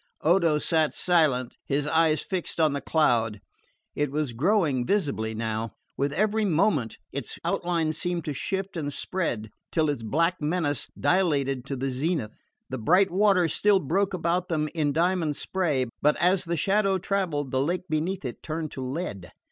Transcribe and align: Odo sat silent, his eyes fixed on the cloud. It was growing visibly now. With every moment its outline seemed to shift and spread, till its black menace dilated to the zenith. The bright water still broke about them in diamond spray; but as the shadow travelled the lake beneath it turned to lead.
Odo 0.21 0.57
sat 0.57 0.95
silent, 0.95 1.57
his 1.63 1.85
eyes 1.85 2.23
fixed 2.23 2.59
on 2.59 2.73
the 2.73 2.81
cloud. 2.81 3.39
It 3.95 4.09
was 4.11 4.33
growing 4.33 4.83
visibly 4.83 5.35
now. 5.35 5.73
With 5.95 6.11
every 6.13 6.43
moment 6.43 6.97
its 7.11 7.37
outline 7.45 7.91
seemed 7.91 8.25
to 8.25 8.33
shift 8.33 8.75
and 8.75 8.91
spread, 8.91 9.51
till 9.71 9.91
its 9.91 10.01
black 10.01 10.41
menace 10.41 10.87
dilated 10.99 11.65
to 11.67 11.75
the 11.75 11.91
zenith. 11.91 12.33
The 12.67 12.79
bright 12.79 13.11
water 13.11 13.47
still 13.47 13.79
broke 13.79 14.15
about 14.15 14.49
them 14.49 14.69
in 14.73 14.91
diamond 14.91 15.35
spray; 15.35 15.85
but 16.01 16.17
as 16.17 16.45
the 16.45 16.57
shadow 16.57 16.97
travelled 16.97 17.51
the 17.51 17.61
lake 17.61 17.87
beneath 17.87 18.25
it 18.25 18.41
turned 18.41 18.71
to 18.71 18.81
lead. 18.83 19.31